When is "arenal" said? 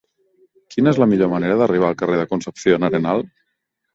2.89-3.23